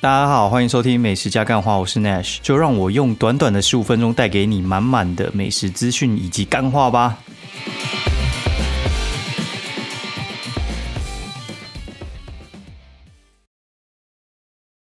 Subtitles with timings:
[0.00, 7.18] 大家好，欢迎收听美食加干话，我是 Nash，就让我用短短的十五分钟带给你满满的美食资讯以及干话吧。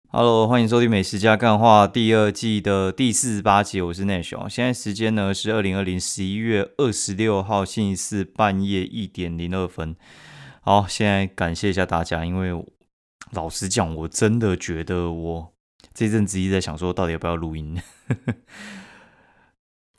[0.09, 4.49] Hello，欢迎收听美食加干话第二季的第四十八集，我是 Nash。
[4.49, 9.95] 现在时间呢是二零二零十一月二十六号星期四半夜一点零二分。
[10.61, 12.66] 好，现在感谢一下大家，因为
[13.33, 15.53] 老实讲，我真的觉得我
[15.93, 17.81] 这阵子一直在想说，到底要不要录音？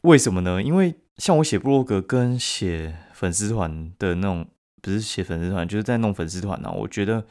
[0.03, 0.63] 为什么呢？
[0.63, 4.47] 因为像我写部落格跟写粉丝团的那种，
[4.81, 6.73] 不是写粉丝团，就是在弄粉丝团呢。
[6.73, 7.25] 我觉得。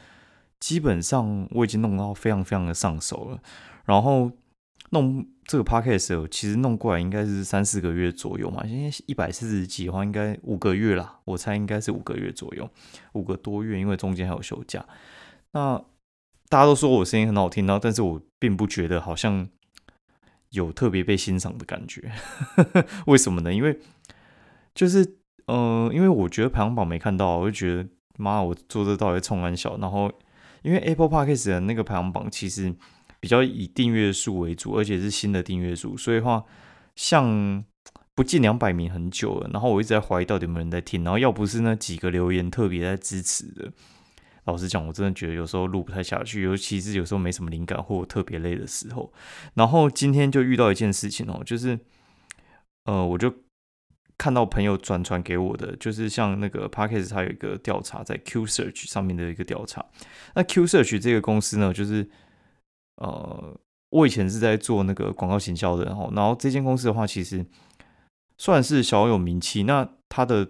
[0.60, 3.38] 基本上我已经弄到非常非常的上手了，
[3.84, 4.30] 然后
[4.90, 12.66] 弄这个 podcast 其实弄过来应该是三四个月左右嘛，现在一百四十几的话应该五个月啦，我猜应该是五个月左右，
[13.12, 14.86] 五个多月，因为中间还有休假。
[15.52, 15.84] 那
[16.48, 19.48] 大家都说我声音很好听，然后但是我并不觉得好像
[20.50, 22.12] 有特别被欣赏的感觉，
[23.06, 23.52] 为什么呢？
[23.52, 23.78] 因为
[24.74, 30.12] 就是嗯，因为我觉得排行榜没看到，我就觉得妈，我做这到底冲完小，然后。
[30.64, 32.74] 因为 Apple Podcast 的那个排行榜其实
[33.20, 36.42] 比较以订阅数为主，而且是新的订阅数，所以话
[36.96, 37.62] 像
[38.14, 39.50] 不进两百名很久了。
[39.52, 41.04] 然后我一直在怀疑到底有没有人在听。
[41.04, 43.70] 然后要不是那几个留言特别在支持的，
[44.44, 49.12] 老实讲，我真的觉得有时候录不太下去，尤其是有时候没什么灵感或特别累的时候。
[49.54, 51.78] 然后今天就遇到一件事情哦，就是
[52.84, 53.34] 呃，我就。
[54.16, 59.84] 看到朋友转传给我的，就是像那个 Parkes，它有一个调查在 Q Search 上面的一个调查。
[60.36, 62.08] 那 Q Search 这个公司呢，就是
[62.98, 67.44] 呃，我以前是在做那个广告行销的，然后，然后这间公司的话，其实
[68.38, 69.64] 算是小有名气。
[69.64, 70.48] 那它的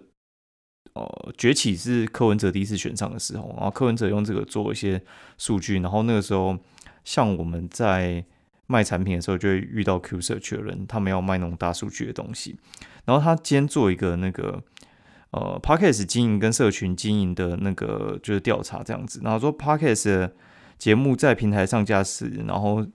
[0.93, 5.01] 呃崛起是柯文哲第一次选上的时候，然后柯文哲用这个做一些
[5.37, 6.57] 数据，然后那个时候
[7.03, 8.23] 像我们在
[8.67, 12.57] 卖产品的时候，就会遇到 Q Search 的人，他们要卖那种大数据的东西。
[13.05, 14.63] 然后他今天做一个那个
[15.31, 20.31] 呃 podcast 经营跟社群经营的那个就是调查这样子，然后说 podcast
[20.79, 22.85] 节目在平台上架时，然后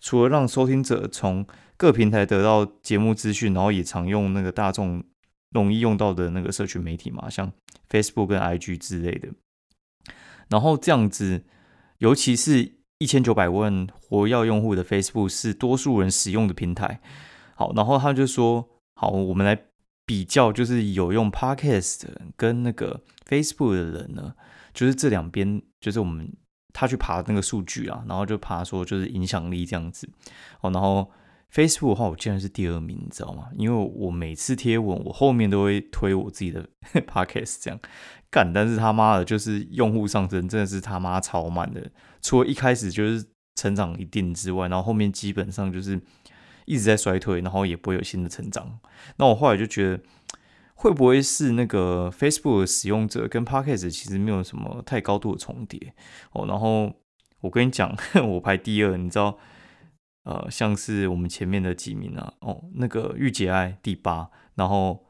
[0.00, 1.44] 除了让收听者从
[1.76, 5.02] 各平台得到节目资讯，然后也常用那个大众
[5.56, 7.52] 容易用到的那个社群媒体嘛，像
[7.90, 9.28] Facebook 跟 IG 之类的。
[10.48, 11.44] 然后这样子，
[11.98, 17.00] 尤其是一千九百万活跃用户的 Facebook 是多数人使用的平台。
[17.54, 18.68] 好，然后他就说。
[18.98, 19.64] 好，我们来
[20.06, 24.34] 比较，就是有用 Podcast 跟那个 Facebook 的人呢，
[24.72, 26.32] 就是这两边，就是我们
[26.72, 30.08] 他去爬那个数据啊，然后就爬说就是影响力这样子。
[30.62, 31.10] 哦，然后
[31.52, 33.48] Facebook 的话，我竟然是第二名，你知道吗？
[33.56, 36.68] 因为我每次贴文，我后面都会推我自己的
[37.06, 37.80] Podcast 这样
[38.30, 41.90] 干，但是他妈的，就是用户上升真的是他妈超慢的，
[42.20, 46.00] 除了一开始就是成长一定之外，然后后面基本上就是。
[46.68, 48.80] 一直在衰退，然后也不会有新的成长。
[49.18, 50.00] 那我后来就觉得，
[50.74, 55.94] 会不会是那个 Facebook 的使用者跟 Podcast 其实没有什么太高度的重叠
[56.32, 56.44] 哦？
[56.48, 56.92] 然后
[57.40, 57.96] 我跟你讲，
[58.26, 59.38] 我排第二，你知道，
[60.26, 65.06] 呃，像是我们前面的几名啊，哦，那个御姐爱第八，然后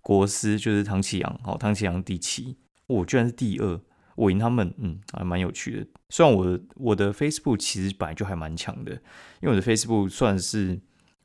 [0.00, 2.56] 国师就是唐启阳，哦，唐启阳第七，
[2.86, 3.80] 我居然是第二，
[4.16, 5.86] 我赢他们，嗯，还蛮有趣的。
[6.08, 8.92] 虽然我我的 Facebook 其实本来就还蛮强的，
[9.40, 10.80] 因为我的 Facebook 算是。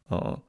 [0.10, 0.42] 呃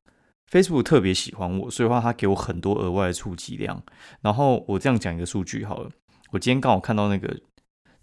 [0.52, 3.82] ，Facebook 特别喜欢我，所以话他给我很多额外的触及量。
[4.20, 5.90] 然后我这样讲一个数据好了，
[6.30, 7.40] 我今天刚好看到那个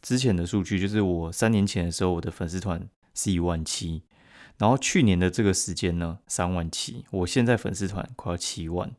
[0.01, 4.03] 之前的数据，就是我三年前的时候，我的粉丝团是一万七，
[4.57, 8.91] 然后去年的这个时间呢三万七，我现在粉丝团快要七万。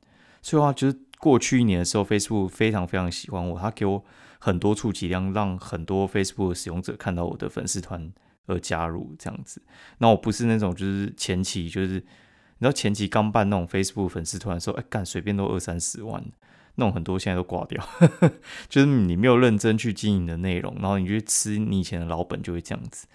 [0.43, 4.05] 所以话就是过去一年的时候，Facebook 非常非常喜欢我，他给我
[4.39, 8.13] 很多触及量，让很多 Facebook 使用者看到我的粉丝团
[8.47, 9.63] 而加入这样子。
[9.99, 12.05] 那我不是那种就是前期就是。
[12.59, 16.25] 你知道前期刚办那种 Facebook 粉丝团的时候，哎，干随便都二三十万，
[16.77, 17.87] 那种很多现在都挂掉，
[18.67, 23.07] 就是你没有认真去经营的内容，然后你去吃你以前的老本就会这样子。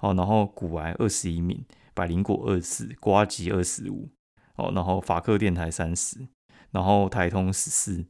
[0.00, 1.64] 哦，然后古癌二十一名，
[1.98, 4.08] 百灵果二四，瓜吉二十五，
[4.54, 6.28] 哦，然后法克电台三十，
[6.70, 8.06] 然后台通十四。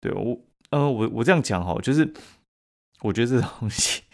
[0.00, 0.38] 对我，
[0.70, 2.14] 呃，我我这样讲哈，就是
[3.00, 4.04] 我觉得这东西。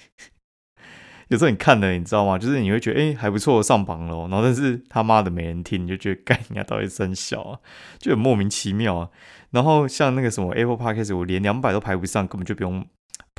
[1.28, 2.38] 有时候你看了，你知道吗？
[2.38, 7.60] 就是你会觉得哎还不错，上榜了，然后但是他妈的没人听，你就觉得干人家到底真小啊，
[7.98, 9.10] 就很莫名其妙啊。
[9.50, 12.86] 然后像那个什么 Apple Podcast，我连两百都排不上，根本就不用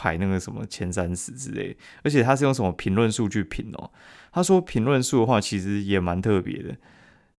[0.04, 1.78] 排那个什么前三十之类。
[2.04, 3.90] 而且他是用什么评论数据评哦？
[4.34, 6.76] 他说评论数的话，其实也蛮特别的，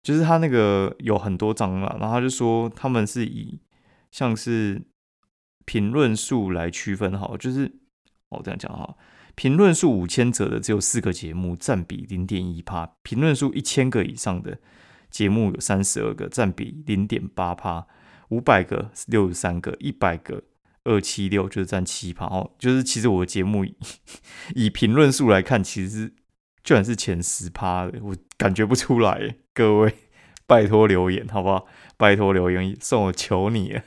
[0.03, 3.61] 就是他那个有很多张嘛，然后他就说他们是以
[4.11, 4.81] 像是
[5.67, 7.71] 评论数来区分，好，就是
[8.31, 8.97] 哦这样讲哈。
[9.37, 14.59] 评论数五千则的只有四个节目，占比零点一帕；评论数一千个以上的
[15.11, 17.87] 节目有三十二个，占比零点八帕；
[18.29, 20.45] 五百个六十三个，一百个
[20.85, 22.27] 二七六就是占七趴。
[22.27, 23.67] 哦，就是其实我的节目
[24.55, 26.13] 以评论数来看，其实
[26.63, 29.37] 居然是前十趴的，我感觉不出来。
[29.53, 29.95] 各位，
[30.47, 31.67] 拜托留言好不好？
[31.97, 33.81] 拜托留言，送我求你，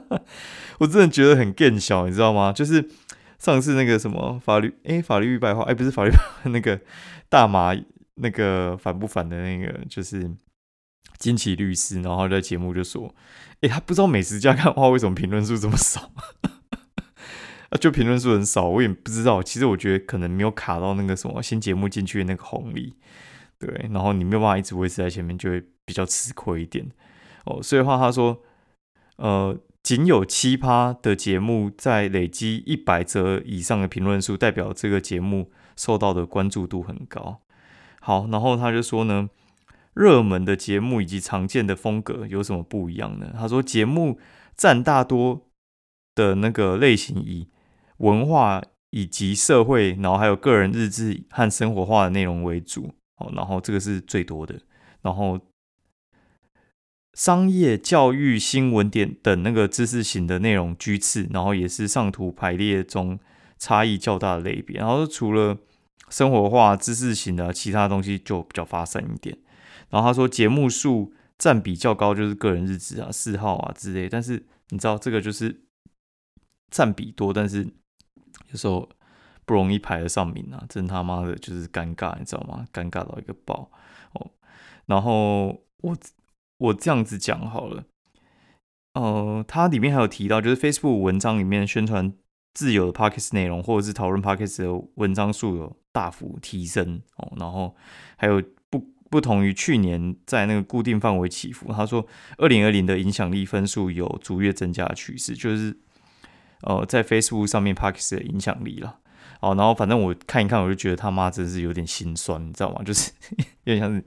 [0.78, 2.52] 我真的觉得很更小，你知道吗？
[2.52, 2.88] 就是
[3.38, 6.10] 上次那个什么法律，哎，法律白话，哎，不是法律，
[6.52, 6.78] 那个
[7.28, 7.74] 大麻
[8.16, 10.30] 那个反不反的那个，就是
[11.16, 13.14] 金奇律师，然后在节目就说，
[13.60, 16.12] 哎，他不知道美食家看话为什么评论数这么少，
[17.70, 19.42] 啊，就评论数很少，我也不知道。
[19.42, 22.94] 其实我觉得可能没有卡到那个什么新节目进去的那个红利，
[23.58, 26.88] 对，然后你没有办法一直维持在前面，就会比较吃亏一点。
[27.44, 28.42] 哦，所以话他说，
[29.16, 37.40] 呃，仅有七趴的节目在累积一百则以上的评论数，代表这个节目受到的关注度很高。
[38.00, 39.28] 好，然后他就说呢，
[39.98, 43.34] 热门的节目以及常见的风格有什么不一样呢？
[43.36, 44.20] 他说，节目
[44.56, 45.48] 占大多
[46.14, 47.48] 的那个类型以
[47.96, 52.94] 文化以及社会，然后还有个人日志和生活化的内容为主。
[53.16, 54.60] 哦，然后这个是最多的，
[55.02, 55.40] 然后。
[57.14, 63.18] 商业、教育、新闻点等那个知识型的内容居次，然后也是上图排列中
[63.58, 64.78] 差异较大的类别。
[64.78, 65.58] 然后除了
[66.08, 69.36] 生活化、知识型的，其他东西就比较发散一点。
[69.90, 74.08] 然后他说节目数占比较高，就是个人日志啊、嗜好啊之类。
[74.08, 75.64] 但是你知道这个就是
[76.70, 77.64] 占比多，但是
[78.50, 78.88] 有时候
[79.44, 82.66] 不容易排得上名啊，真他妈的就是尴尬，你知道吗？
[82.72, 83.70] 尴尬到一个爆
[84.12, 84.30] 哦。
[84.86, 85.96] 然后我。
[86.60, 87.84] 我这样子讲好了，
[88.94, 92.12] 呃，它里面还有提到，就是 Facebook 文章里面宣传
[92.52, 97.32] 自由的 Podcast 内容，或者是讨论 Podcast 的文章数有大幅提升哦。
[97.36, 97.76] 然后
[98.16, 98.42] 还有
[99.10, 101.72] 不同于去年在那个固定范围起伏。
[101.72, 102.06] 他说，
[102.36, 105.76] 二零二零的影响力分数有逐月增加的趋势，就是
[106.62, 108.98] 呃，在 Facebook 上面 Podcast 的影响力了。
[109.40, 112.82] 哦，然后反正我看一看，我就觉得他妈真是有点心酸，你知道吗？
[112.86, 113.12] 就是
[113.64, 114.04] 有点像是。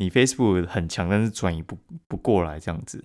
[0.00, 3.04] 你 Facebook 很强，但是转移不不过来这样子。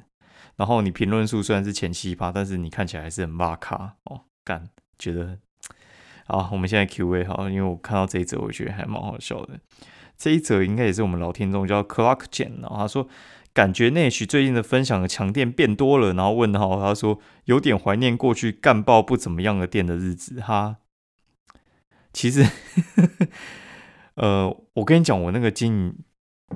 [0.57, 4.21] 然后你评论数虽然是前七趴，但是你看起来还是很骂卡哦。
[4.45, 4.69] 干，
[4.99, 5.39] 觉得
[6.27, 6.49] 好。
[6.51, 9.59] 我们现在 Q&A 好，因为我看到这一则，我觉得还蛮好笑的。
[10.23, 13.09] 这一则应该也是我们老听众叫 Clock Jen，然后他说
[13.51, 20.77] 感觉 Nash 最近的分享的强店变多了，然后问号，他说有点怀念过去干爆不怎么样的店的日子哈。
[22.13, 22.47] 其实，
[24.15, 25.95] 呃，我跟你讲，我那个经营。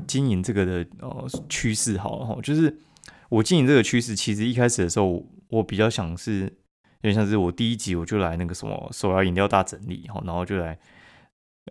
[0.05, 2.77] 经营这个的呃趋势好了哈，就是
[3.29, 10.77] 我经营这个趋势，其实一开始的时候，我比较想是，有点像是我第一集我就来那个什么手摇饮料大整理哈，然后就来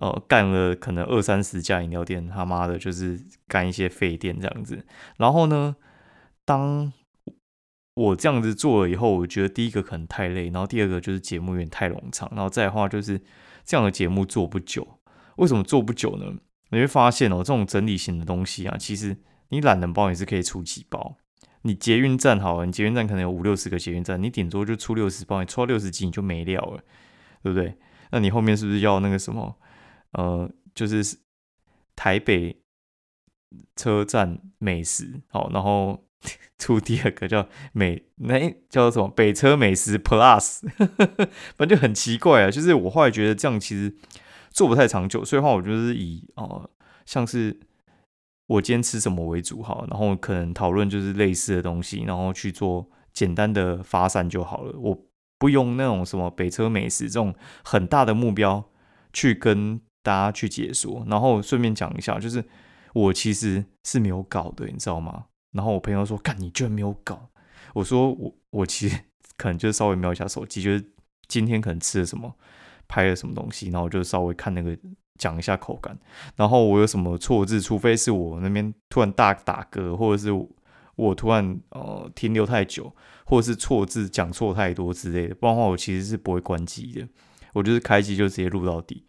[0.01, 4.85] 呃干了可能二三十家饮料店，他妈的就是干一些废店这样子。
[5.17, 5.77] 然后呢，
[6.45, 6.93] 当
[7.95, 13.21] 我这样子做了以后，我觉得第一个可能太累，然后第二个就是节目有点太冗长，然后再话就是
[13.65, 14.99] 这样的节目做不久。
[15.37, 16.35] 为什么做不久呢？
[16.71, 19.17] 你会发现哦，这种整理型的东西啊，其实
[19.51, 21.17] 你懒人包也是可以出几包。
[21.63, 26.81] 你捷运站好了，你捷运站可能有五六十个捷运站，你顶多就出六十包，你出六十集你就没料了，
[27.43, 27.77] 对不对？
[28.11, 29.57] 那你后面是不是要那个什么？
[30.13, 31.19] 呃，就是
[31.95, 32.63] 台北
[33.77, 36.05] 车站美食，好，然后
[36.59, 39.09] 出第二个叫美，那叫什么？
[39.09, 40.61] 北车美食 Plus，
[41.57, 42.51] 反正就很奇怪啊。
[42.51, 43.97] 就是我后来觉得这样其实。
[44.53, 46.71] 做不太长久，所以话我就是以呃，
[47.05, 47.61] 像是
[48.47, 54.75] 我今天吃什么为主哈，然后可能讨论就是类似的东西，然后去做简单的发散就好了。
[54.79, 55.07] 我
[55.39, 57.35] 不用那种什么北车美食这种
[57.65, 58.65] 很大的目标
[59.13, 62.45] 去跟大家去解说，然后顺便讲一下，就是
[62.95, 65.25] 我其实是没有搞的，你知道吗？
[65.51, 67.29] 然后我朋友说：“干，你居然没有搞？”
[67.75, 69.01] 我说：“我我其实
[69.37, 70.93] 可能就稍微瞄一下手机，就是
[71.27, 72.37] 今天可能吃了什么。”
[72.89, 74.79] 拍了什么东西，然后我就稍微看那个
[75.19, 75.99] 讲一下口感，
[76.37, 80.31] 然后我有什么错字，除非是我那边突然大打嗝，或者是
[80.95, 82.95] 我突然呃停留太久，
[83.25, 87.09] 或者是错字讲错太多之类的，不然的话我其实是不会关机的，
[87.55, 89.05] 我就是开机就直接录到底。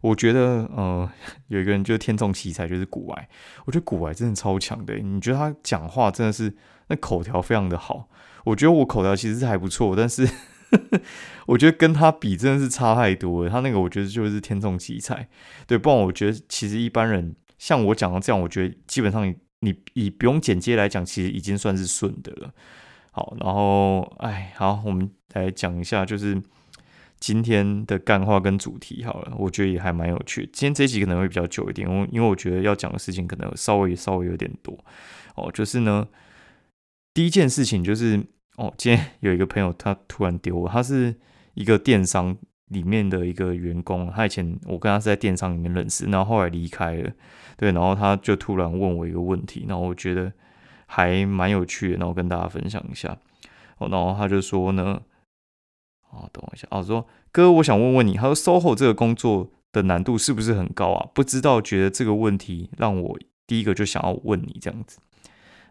[0.00, 1.10] 我觉得呃
[1.48, 3.28] 有一个人就是天纵奇才，就是古玩，
[3.66, 6.54] 我觉得古玩真的超强的，你觉得他讲话真的是
[6.88, 8.08] 那口条非常的好，
[8.44, 10.28] 我觉得我口条其实是还不错，但是。
[11.46, 13.50] 我觉得跟他比真的是差太多了。
[13.50, 15.28] 他那个我觉得就是天纵奇才，
[15.66, 15.76] 对。
[15.76, 22.54] 不然我觉得其实一般人像我讲的这样，我觉得基本上你以不用剪接来讲，其实已经算是顺的了。
[23.10, 26.40] 好，然后哎，好，我们来讲一下，就是
[27.20, 30.48] 今天的干话跟主题好了，我觉得也还蛮有趣。
[30.54, 34.74] 今天这集可能会比较久一点，我因为我觉得要讲的事情可能稍微稍微有点多
[35.34, 35.52] 哦。
[35.52, 36.08] 就是呢，
[37.12, 38.18] 第一件事情就是
[38.56, 41.14] 哦，今天有一个朋友他突然丢我，他是
[41.52, 42.34] 一个电商
[42.68, 47.12] 里面的一个员工，他以前我跟他是在电商里面认识，然后后来离开了，
[47.58, 50.32] 对，然后他就突然问我一个问题，然后我觉得
[50.86, 53.14] 还蛮有趣的，然后跟大家分享一下。
[53.76, 55.02] 哦，然后他就说呢。
[56.10, 56.66] 哦，等我一下。
[56.70, 61.08] 哦，说哥，我想问问你，他说 SOHO 这个工作的难度是不是很高啊？
[61.14, 64.98] 不知道，觉得这个问题让我第一个就想要问你这样子。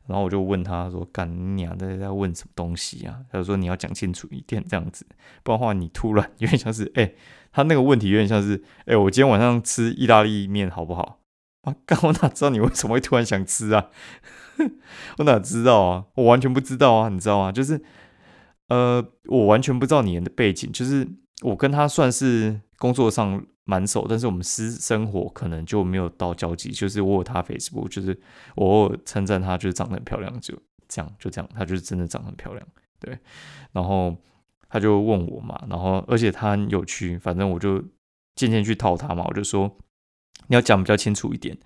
[0.08, 5.05] 然后我就问他说：“干你娘在在问什么东西啊？”他说：“你要讲清楚一点这样子，
[5.43, 7.12] 不然的话你突然有点像是 哎，
[7.51, 11.19] 他那个问题有点像是哎，我今天晚上吃意大利面好不好？
[11.62, 13.89] 啊，干我哪知道你为什么会突然想吃啊？
[15.19, 16.05] 我哪知道啊？
[16.15, 17.51] 我完全不知道啊，你知道吗？
[17.51, 17.84] 就是。”
[18.70, 21.08] 呃，我完全不知道你的背景，就是
[21.42, 26.72] 我跟他算是工作上蛮熟，但是我们私生活可能就没有到交集。
[26.72, 28.20] 就是我有他 Facebook，就是
[28.56, 30.56] 我偶尔称赞他，就是长得很漂亮，就
[30.88, 32.68] 这样，就这样，他就是真的长得很漂亮，
[33.00, 33.18] 对。
[33.72, 34.16] 然后
[34.70, 37.84] 他就问我嘛，然后而且他很有趣，反正我就
[38.36, 39.78] 渐渐去套他嘛，我就说
[40.48, 41.58] 你要讲比较清楚一点，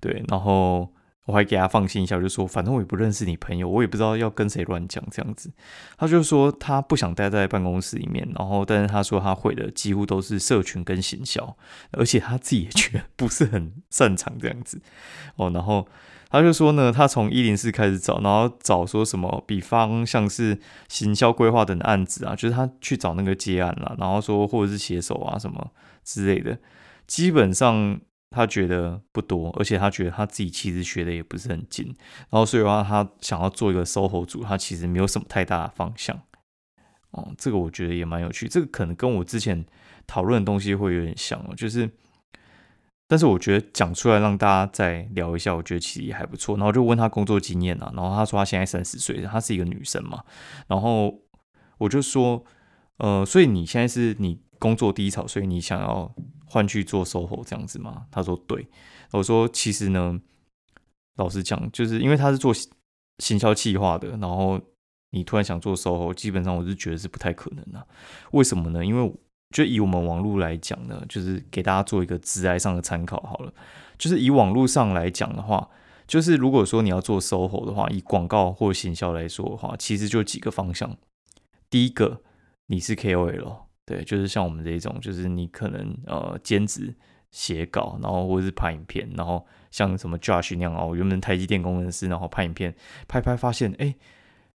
[0.00, 0.92] 对，然后。
[1.28, 5.52] 我还给他放心一下，我就说反正我也不认识你朋友，我也不知道要跟谁乱讲这样子。
[5.98, 11.54] 他就说他不想待在办公室里面，然后但是他说他会的几乎都是社群跟行销，
[11.90, 14.80] 而且他自己也觉得不是很擅长这样子。
[15.36, 15.86] 哦，然后
[16.30, 20.58] 他就说呢，他从一零四开始找，然后找说什么，比方像是
[20.88, 26.58] 行销规划等案子啊，就是他去找那个接案啦，然后说或者是写手啊什么之类的，
[27.06, 28.00] 基本上。
[28.30, 31.86] 他觉得不多，而且他觉得他自己其实学的也不是很精，
[32.28, 36.20] 然后所以的话他想要做一个 SOHO 组，他其实没有什么太大的方向。
[37.12, 39.64] 哦，这个我觉得也蛮有趣，这个可能跟我之前
[40.06, 41.90] 讨论的东西会有点像哦，就是，
[43.06, 46.54] 但是我觉得讲出来让大家再聊一下，我觉得其实也还不错。
[46.58, 50.22] 然后就问他工作经验啊，然后他说他现在三十岁，她是一个女生嘛，
[50.66, 51.18] 然后
[51.78, 52.44] 我就说，
[52.98, 56.14] 呃，所以你现在是你工作低潮，所以你想要。
[56.48, 58.06] 换去做售后这样子吗？
[58.10, 58.66] 他说对。
[59.12, 60.20] 我说其实呢，
[61.16, 62.52] 老实讲，就是因为他是做
[63.18, 64.60] 行销企划的，然后
[65.10, 67.86] 你突然想做售后，基本上我是觉得是不太可能的。
[68.32, 68.84] 为什么呢？
[68.84, 69.14] 因为
[69.50, 73.52] 就以我们网络来讲呢，就是给大家做一个直来上的参考好了。
[73.96, 75.68] 就是以网络上来讲的话，
[76.06, 80.96] 就是如果说你要做售后的话，以广告或行销来说的话，其实就几个方向。
[81.70, 82.20] 第一个，
[82.66, 83.67] 你是 KOL。
[83.88, 86.94] 对，就是像我们这一种，就是你可能呃兼职
[87.30, 92.74] 写稿，然后或者是拍影片，然后像什么 Josh 那样哦，原本台积电工程师，然后拍影片，
[93.08, 93.94] 拍拍发现，哎，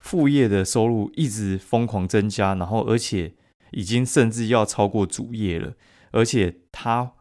[0.00, 3.34] 副业的收入一直疯狂增加，然后而且
[3.70, 5.75] 已经甚至要超过主业了，
[6.10, 7.12] 而且它。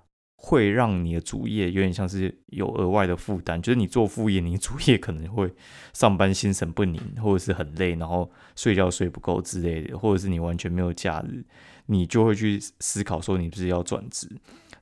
[0.41, 5.53] 会让你的主业有点像是有额外的负担，就是你做副业，你主业可能会
[5.91, 11.43] 上班心神不宁，或者是很累，然后睡觉睡不够之类的，或者是你完全没有假日，
[11.89, 14.29] 你就会去思考说你不是要转职。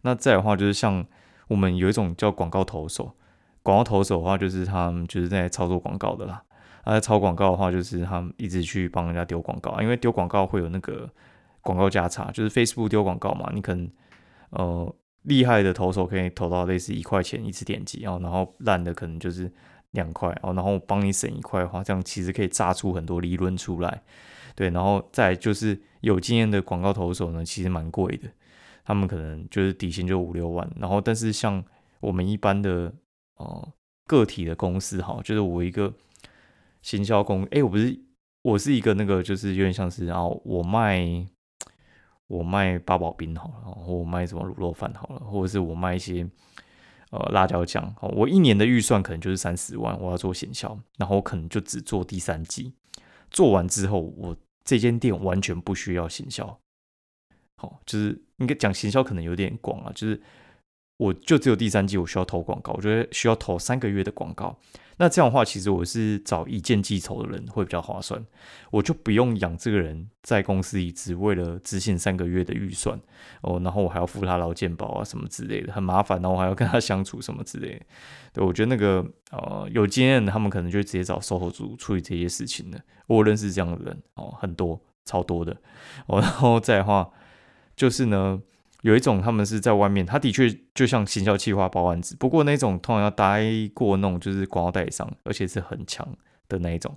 [0.02, 1.06] 那再的话就是像
[1.48, 3.12] 我们有一种叫广告投手，
[3.64, 6.44] 广告投手的话就是他们就是在操作广告的啦，
[6.84, 11.10] 啊，操广告的话就是他们一直去帮人家丢广告，因为丢广告会有那个
[11.62, 13.90] 广告价差，就是 Facebook 丢广告嘛，你可能
[14.52, 14.96] 呃。
[15.24, 19.52] 厉害的投手可以投到类似一块钱一次点击哦，然后烂的可能就是
[19.92, 24.04] 两块，然后帮你省一块的话，这样其实可以榨出很多利润出来。
[24.58, 28.28] 对，然后再就是有经验的广告投手呢，其实蛮贵的，
[28.84, 31.64] 他们可能就是底薪就五六万，然后但是像
[32.00, 32.92] 我们一般的
[33.36, 33.72] 哦
[34.08, 35.94] 个体的公司哈，就是我一个
[36.82, 37.98] 行销公，哎，我不是
[38.42, 41.28] 我是一个那个就是有点像是然后我卖。
[42.30, 46.28] 我卖八宝冰好了，或我卖什么卤肉饭好了，或者是我卖一些
[47.10, 47.96] 呃辣椒酱。
[48.02, 52.74] 我一年的预算可能就是三十万，我要做行销，然后我可能就只做第三季。
[53.32, 54.36] 做完之后，我
[54.68, 56.46] 这间店完全不需要行销。
[57.56, 60.22] 好，就是应该讲行销可能有点广啊，就是
[60.98, 64.58] 我就只有第三季我需要投广告，我觉得需要投三个月的广告。
[65.00, 68.26] 那这样的话，其实我是找一件记仇的人会比较划算，
[68.72, 73.00] 我就不用养这个人在公司里只为了执行三个月的预算
[73.42, 77.86] 哦，然后我还要付他劳健保啊什么之类的，很麻烦，然后我还要跟他相处什么之类的。
[78.34, 82.82] 对我觉得那个呃有经验的他们可能就直接找售后组处理这些事情的。
[83.06, 85.56] 我认识这样的人哦，很多超多的
[86.08, 87.08] 哦，然后再的话
[87.76, 88.42] 就是呢。
[88.82, 93.44] 有一种他们是在外面，他的确就像行销企划包案子，不过那种通常要待
[93.74, 96.08] 过那种就是广告代理商，而且是很强
[96.48, 96.96] 的那一种，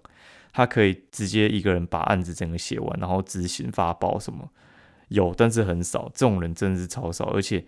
[0.52, 4.50] 他可以直接一个人把案子整个写完，然后执行发包什么，
[5.08, 6.10] 有，但是很少。
[6.14, 7.64] 这种人真的是超少，而且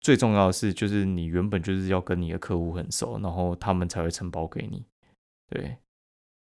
[0.00, 4.84] 最重要的是，就是你原本就是要跟你的客户很熟，然后他们才会承包给你。
[5.50, 5.76] 对，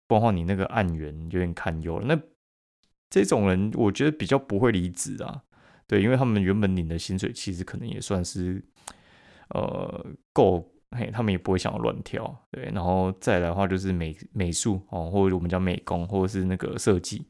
[0.08, 2.00] 包括你那个案源有点堪忧。
[2.06, 2.18] 那
[3.10, 5.42] 这种人，我觉得比较不会离职啊。
[5.92, 8.64] 对，因为他们原本领的薪水其实可能也算是
[9.50, 12.34] 呃够，嘿，他们也不会想要乱跳。
[12.50, 17.28] 对，然后再来的话就是美美术哦，或者我们讲美工，或者是那个设计。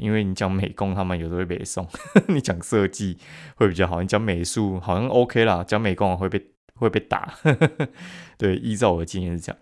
[0.00, 1.82] 因为你讲美工，他们有时候会被送；
[2.28, 3.16] 你讲设计
[3.56, 4.02] 会比较好。
[4.02, 7.32] 你讲美术好像 OK 啦，讲美工会被会被打。
[8.36, 9.58] 对，依照我的经验是这样。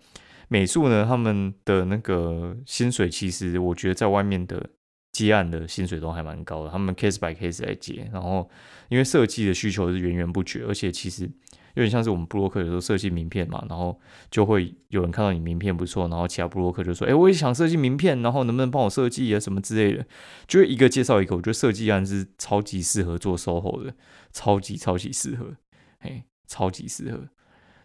[0.49, 4.69] 美术呢，他们的那个薪水，其实我觉得在外面的
[5.13, 6.69] 接案的薪水都还蛮高的。
[6.69, 8.49] 他们 case by case 来接，然后
[8.89, 11.31] 因为设计的需求是源源不绝，而且其实。
[11.75, 20.05] 有点像是我们布洛克有时候设计名片嘛，然后就会有人看到你名片不错，然后其他布洛克就说：“哎，我也想设计名片，然后能不能帮我设计啊什么之类的？”
[20.47, 23.95] 就一个介绍一个，我觉得设计案是超级适合做 SOHO 的，
[24.31, 25.55] 超级超级适合，
[25.99, 27.27] 嘿，超级适合。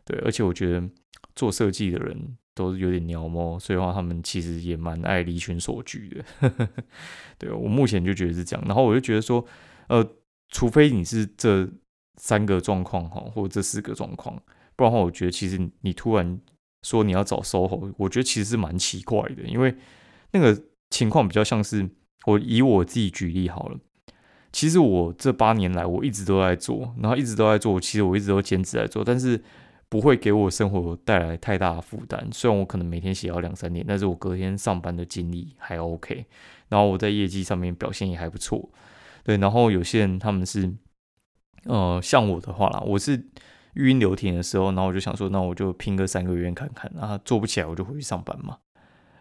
[0.05, 0.87] 对，而且我觉得
[1.35, 6.69] 做设计的人都是有点鸟猫，所以的话他们其实也蛮爱离群所居的。
[7.39, 9.45] 对我目前就觉得是这样，然后我就觉得说，
[9.89, 10.07] 呃，
[10.51, 11.69] 除非你是这。
[12.21, 14.35] 三个状况哈，或者这四个状况，
[14.75, 16.41] 不然的话，我觉得其实你突然
[16.83, 19.77] 说你要找 SOHO，我觉得其实是蛮奇怪的，因为
[20.33, 20.61] 那个
[20.91, 21.89] 情况比较像是
[22.27, 23.79] 我以我自己举例好了。
[24.51, 29.41] 其实我这八年来我一直都在做，然后一直都在做，其实我一直都兼职在做，但是
[29.89, 32.29] 不会给我生活带来太大的负担。
[32.33, 36.27] 虽然我可能每天写要两三点，但是我隔天上班的精力还 OK，
[36.69, 38.71] 然后我在业绩上面表现也还不错。
[39.23, 40.75] 对，然后有些人他们是。
[41.65, 43.21] 呃，像我的话啦，我是
[43.75, 48.59] 语音流停的时候，然后我就想说，那我就拼个三个月看看，然后做不起来我就回去上班嘛。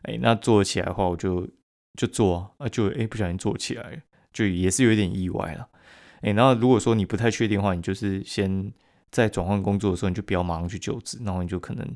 [0.03, 1.49] 哎，那做起来的话，我就
[1.95, 5.67] 就做啊，就哎不小心做起来，就也是有点意外了。
[6.21, 8.71] 哎，然后如果说你不太确定的话，你就是先
[9.17, 11.87] 在转换工作的时候，你就不要马上去就职，然后你就可能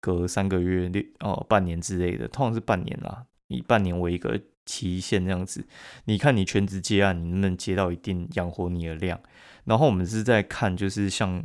[0.00, 5.66] 隔三个月、六哦半年之类的，通常是半年啦，以半年为一个期限这样子。
[6.06, 9.20] 你看你全职接案，你能不能接到一定养活你的量？
[9.64, 11.44] 然后我们是在看，就是像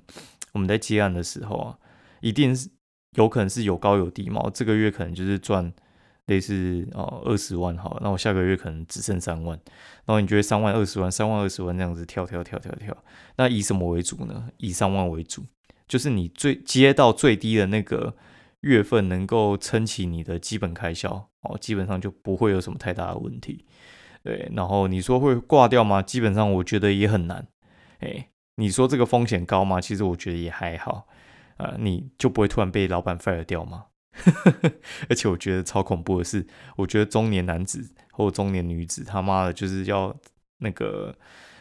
[0.53, 1.77] 我们在接案的时候啊，
[2.21, 2.69] 一定是
[3.17, 4.49] 有可能是有高有低嘛。
[4.53, 5.73] 这个月可能就是赚
[6.29, 9.59] 类似哦二十万好，那我下个月可能只剩三万。
[10.05, 12.95] 然后你觉得三万二十万，三万二十万这样子跳跳跳跳跳，
[13.35, 14.49] 那以什么为主呢？
[14.57, 15.43] 以三万为主，
[15.87, 18.15] 就是你最接到最低的那个
[18.61, 23.65] 月份，能够撑起你的基本开销哦，基本上就不会有什么太大的问题。
[24.23, 26.01] 对，然后你说会挂掉吗？
[26.01, 27.47] 基本上我觉得也很难。
[27.99, 29.81] 哎，你说这个风险高吗？
[29.81, 31.07] 其实我觉得也还好，
[31.57, 33.85] 啊，你就不会突然被老板 fire 掉吗？
[35.09, 36.45] 而且我觉得超恐怖的是，
[36.75, 40.15] 我觉得中年男子或中年女子他妈的就是要
[40.57, 41.15] 那个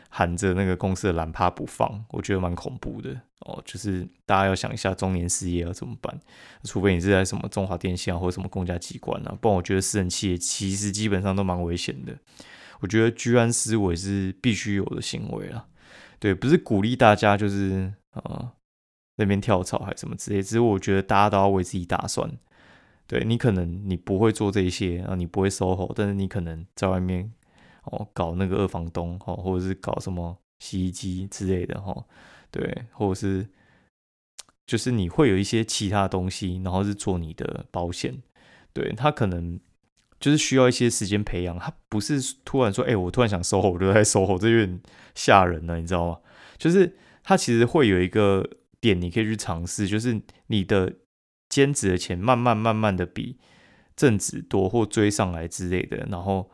[0.09, 3.63] 含着那个公司的蓝趴不放，我觉得蛮恐怖的哦。
[3.65, 6.19] 就是大家要想一下中年失业要怎么办，
[6.65, 12.19] 除非你是在什么中华电信啊或者什么公家机关啊，不然我觉得私人企业其实基本上都蛮危险的。
[12.81, 15.67] 我觉得居安思危是必须有的行为啊。
[16.19, 18.53] 对，不是鼓励大家就是啊
[19.19, 22.31] 那边跳槽还是什么之类，只是我觉得大家都要为自己打算。
[23.07, 27.33] 对你可能你不会做这些啊，你不会 SOHO，但是你可能在外面
[27.85, 32.07] 哦搞那个二房东哦，或者是搞什么洗衣机之类的哈，
[32.51, 33.49] 对，或者是
[34.67, 38.23] 就是你会有一些其他东西，然后是做你的保险，
[38.73, 39.61] 对他可能。
[40.21, 44.81] 就是需要一些时间培养，他不是突然说，哎，我突然想收后，我就在收后，这有点
[45.15, 46.19] 吓人了，你知道吗？
[46.57, 48.45] 就是他其实会有一个
[48.81, 50.97] 点，你可以去尝试，就是你的
[51.49, 53.39] 兼职的钱慢慢慢慢的比
[53.97, 56.51] 正职多或追上来之类的，然后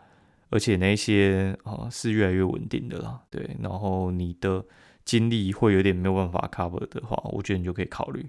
[0.50, 4.64] 而且那些啊是越来越稳定的啦，对，然后你的
[5.04, 8.26] 精力会有点没有办法 cover 的话，我觉得你就可以考虑，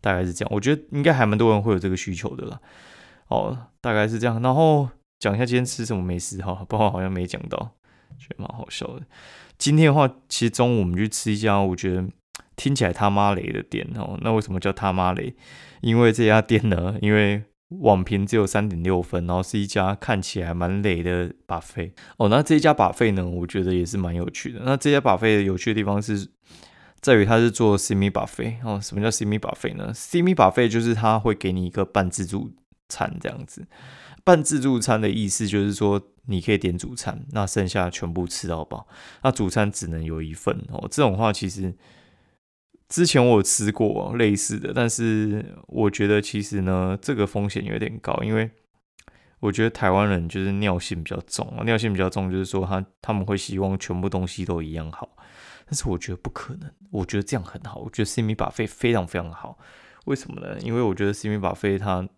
[0.00, 2.60] 大概是这样，我觉得应该还蛮多人会有这个需求的啦。
[3.28, 4.40] 哦，大概是这样。
[4.42, 7.58] 然后讲一下今天吃什么美食哈，不过好像没讲到，
[8.18, 9.06] 觉得蛮好笑的。
[9.58, 12.08] 今天的话，其实中午我们去吃一家，我觉得
[12.58, 14.18] 听起来他妈雷的店哦。
[14.20, 15.34] 那为什么叫他妈雷？
[15.80, 22.28] 因为这家店呢， 因为网评只有三点六分，然后是一家看起来蛮雷的把费哦。
[22.28, 24.60] 那这一家把费呢，我觉得也是蛮有趣的。
[24.64, 26.28] 那这家把费有趣的地方是
[27.00, 28.78] 在于它是做 semi 把费哦。
[28.82, 32.52] 什么叫 semi 把费呢？semi 把费就是它会给你一个半自助。
[32.90, 33.66] 餐这样子，
[34.24, 38.88] 半自助餐的意思就是说，你可以点主餐，那剩下全部吃到饱。
[39.22, 40.88] 那主餐只能有一份哦。
[40.90, 41.74] 这种话其实
[42.88, 48.50] 之前我吃过类似的，但是我觉得其实呢，这个风险有点高，因为
[49.40, 55.08] 我觉得台湾人就是尿性比较重啊，尿性比较重，就是说他他们会希望全部东西都一样好，
[55.66, 59.58] 但是我觉得不可能，我觉得这样很好，我觉得 C 米把费非常非常好，
[60.06, 60.58] 为什么呢？
[60.60, 62.08] 因为我觉得 C 米把费它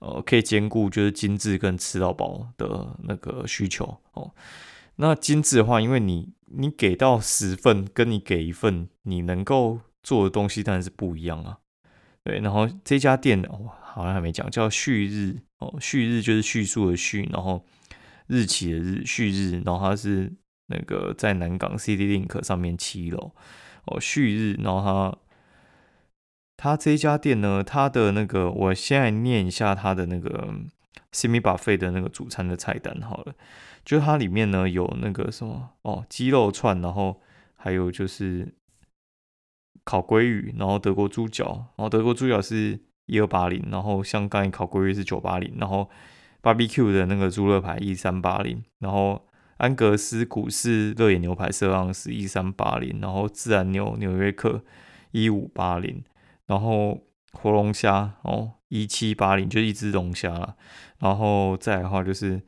[0.00, 4.32] 呃可以兼顾就是精致跟吃到饱的那个需求哦。
[4.96, 11.58] 那精致的话，因为你你给到十份，跟你给一份，你能够做的东西当然是不一样啊。
[12.22, 17.64] 对，然后这家店哦，好像还没讲，叫旭日哦，旭日就是叙述的旭，然后
[18.28, 20.32] 日期的日，旭日，然后它是
[20.66, 23.32] 那个在南港 City Link 上面七楼
[23.86, 24.80] 哦，旭日，然后
[26.56, 30.54] 它它这家店呢，它的那个，我先来念一下它的那个
[31.12, 33.34] Simi Buffet 的那个主餐的菜单好了，
[33.84, 37.20] 就它里面呢有那个什么哦，鸡肉串，然后
[37.56, 38.54] 还有就是。
[39.86, 41.46] 烤鲑鱼，然后德国猪脚，
[41.76, 45.88] 然后德国猪脚是一二八零，然后像刚才烤鲑鱼是九八零，然后
[46.42, 54.64] barbecue 的那个猪肋排一三八零，然后安格斯古式热眼牛排色盎司一三八零，然后自然牛纽约客
[55.12, 56.02] 一五八零，
[56.46, 57.00] 然后
[57.32, 60.56] 活龙虾哦一七八零，就一只龙虾，
[60.98, 62.42] 然后再的话就是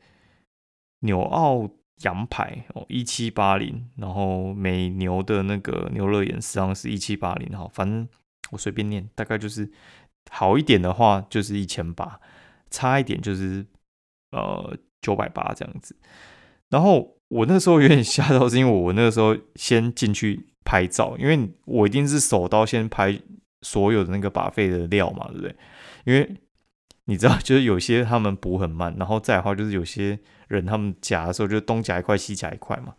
[0.99, 1.69] 纽澳。
[2.03, 8.07] 羊排哦，一七八零，然后美牛的那个牛肉眼实际上是一七八零，哈，反正
[8.51, 9.69] 我随便念，大概就是
[10.31, 12.19] 好一点的话就是一千八，
[12.69, 13.65] 差一点就是
[14.31, 15.95] 呃九百八这样子。
[16.69, 23.19] 然后我那时候有点吓到，是因为我那个时候先进去拍照，因为我一定是手刀先拍
[23.61, 25.55] 所有的那个把费的料嘛，对不对？
[26.05, 26.37] 因为
[27.09, 30.19] 你知道，就是有些他们补很慢，然后再的话就是有些。
[30.49, 32.95] 人他们夹的时候就东夹一块西夹一块嘛，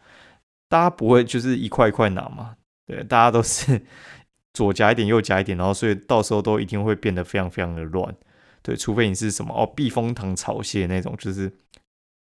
[0.69, 2.55] 大家不会就是一块一块拿嘛，
[2.87, 3.83] 对，大家都是
[4.55, 8.15] 左夹一点右夹一点，然后所以到时候都一定会变得非常非常的乱，
[8.63, 11.53] 对，除非你是什么哦避风塘炒蟹那种，就是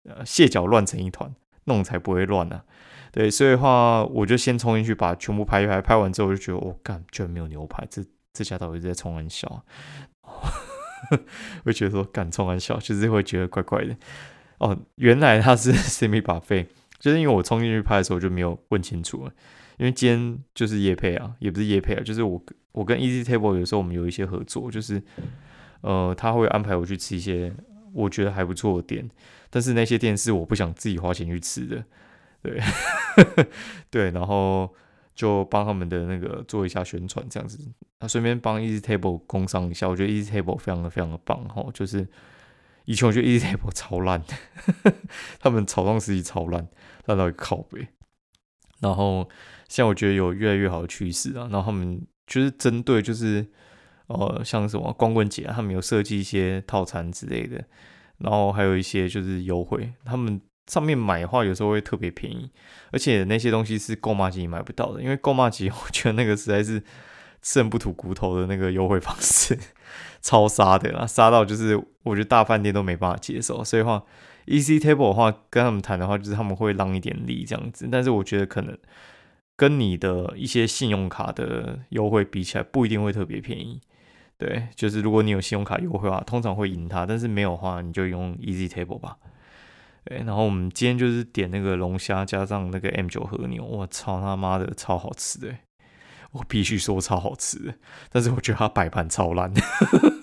[0.03, 1.33] 呃蟹脚乱成一团，
[1.67, 2.61] 那种才不会乱呢，
[3.13, 9.65] 对，所以的话我就先冲进去把全部拍一拍，拍完之后我就觉得我干居然没有牛排，这这家到底在冲玩笑，
[11.65, 13.97] 会觉得说敢冲玩笑，就是会觉得怪怪的。
[14.59, 16.67] 哦，原来他是 semi 把费，
[16.99, 19.33] 就是因为我冲进去拍的时候就没有问清楚了，
[19.79, 25.03] 因为今天就是夜配啊，也不是夜配啊，就是我我跟 Easy Table 有时候我们有一些合作，就是
[25.81, 27.53] 呃他会安排我去吃一些
[27.93, 29.11] 我觉得还不错的店，
[29.51, 31.85] 但是那些店是我不想自己花钱去吃的，
[32.43, 32.61] 对。
[33.91, 34.73] 对，然后
[35.15, 37.59] 就帮他们的那个做一下宣传这样子，
[38.01, 42.09] 那顺便帮 Easy Table 工商一下，我觉得 Easy Table 非常的非常的棒哈，就是。
[42.85, 44.21] 以前我觉得 Easy Table 超烂，
[45.39, 46.67] 他们草创时期超烂，
[47.05, 47.87] 烂到靠背。
[48.81, 49.29] 然后
[49.69, 51.49] 现在我觉得有越来越好的趋势啊。
[51.53, 53.47] 然后他们就是针对就是
[54.09, 57.65] 呃像什么光棍节啊，他们有设计一些套餐之类的，
[58.19, 59.93] 然后还有一些就是优惠。
[60.05, 60.41] 他们
[60.73, 62.51] 上面买的话有时候会特别便宜，
[62.93, 66.83] 而且那些东西是购买级买不到的，因为购买级我觉得那个实在是
[67.43, 69.59] 吃人不吐骨头的那个优惠方式。
[70.23, 74.03] 超杀的啦，杀到就是我觉得大饭店都没办法接受，所以话
[74.47, 78.79] ，Easy Table 的话跟他们谈的话，就是他们会让一点利这样子，但是我觉得可能
[79.57, 83.81] 跟你的一些信用卡的优惠比起来，不一定会特别便宜。
[84.39, 89.17] 对，就是如果你有信用卡优惠的话，通常会赢他，但是没有的话，你就用 Easy Table 吧。
[90.05, 95.55] 对，然后我们今天就是点那个龙虾加上那个 M 九和牛，我操他妈的超好吃的。
[96.33, 97.75] 我必须说超好吃的，
[98.11, 99.53] 但是我觉得它摆盘超烂，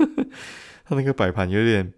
[0.83, 1.93] 它那个摆盘有点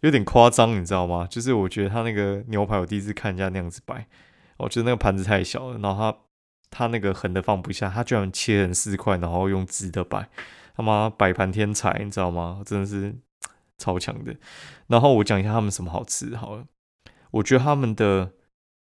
[0.00, 1.26] 有点夸张，你知道吗？
[1.28, 4.06] 就是我觉得它那个牛排，我第一次看人家那样子摆，
[4.56, 6.18] 我觉得那个盘子太小了，然后它
[6.70, 10.26] 它那个横的放不下，它居然切成四块，然后用直的摆，
[10.74, 12.62] 他妈摆盘天才，你知道吗？
[12.64, 13.14] 真的是
[13.76, 14.34] 超强的。
[14.86, 16.64] 然后我讲一下他们什么好吃好了，
[17.34, 18.32] 我觉得他们的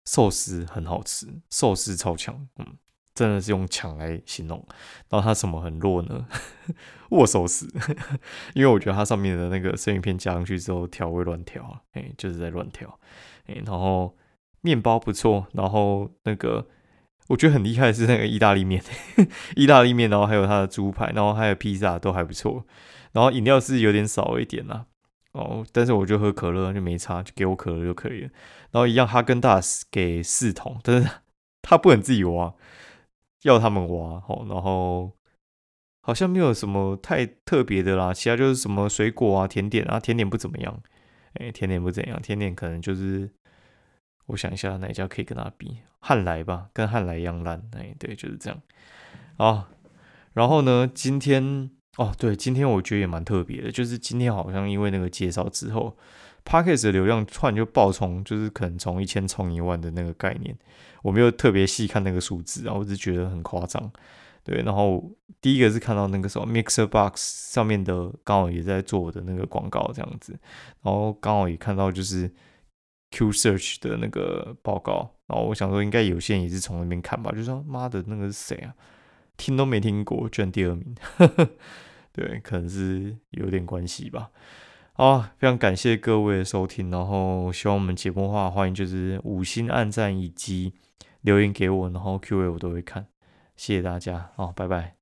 [0.06, 2.78] 寿司很好吃，寿司超强，嗯。
[3.14, 4.66] 真的是用强来形容，
[5.10, 6.26] 然后它什么很弱呢？
[7.12, 7.70] 握手死，
[8.56, 12.98] 因为我觉得它上面的那个生鱼片加上去之后调味乱调，哎，就是在乱调，
[13.44, 14.16] 哎，然后
[14.62, 16.66] 面包不错，然后那个
[17.28, 18.82] 我觉得很厉害的是那个意大利面，
[19.56, 22.64] 意大利面，然后还有它的猪排，然后还有披萨都还不错，
[23.12, 24.86] 然后饮料是有点少一点啦，
[25.32, 28.30] 哦，但是我就喝可乐就没差，就给我可乐就可以了，
[28.70, 31.08] 然后一样哈根达斯给四桶，但是
[31.62, 32.54] 他不能自己挖。
[33.42, 35.10] 要他们挖吼，然后
[36.00, 40.80] 好像没有什么太特别的啦，其他就是什么水果啊、甜点啊，甜点不怎么样，
[41.34, 43.28] 哎，甜点不怎样，甜点可能就是
[44.26, 48.62] 我想一下哪一家可以跟他比，汉来吧，跟汉来一样烂，哎，对，就是这样。
[49.38, 49.68] 啊，
[50.34, 51.68] 然后呢，今天
[51.98, 55.94] 哦，对，今天我觉得也蛮特别的，就是今天好像因为那个介绍之后
[56.42, 60.56] ，Podcast 的流量突然就爆冲，就是可能从一千冲一万的那个概念，
[61.02, 63.92] 我没有特别细看那个数字，然后我就觉得很夸张。
[64.42, 70.32] 对，然后第一个是看到那个什么 Mixer Box 上面的刚好也在做我的那个广告这样子，
[70.82, 72.28] 然后刚好也看到就是
[73.10, 78.74] Q Search 的那个报告，然后我想说应该有些人也是从那边看吧，就说妈的那个是谁啊？
[79.36, 80.94] 听都没听过，居然第二名，
[82.12, 84.30] 对，可能是有点关系吧。
[84.94, 90.74] 好，非常感谢各位的收听，然后希望我们节目的话，欢迎就是五星按赞以及
[91.22, 93.06] 留言给我，然后 Q&A 我都会看，
[93.56, 95.01] 谢谢大家，好，拜拜。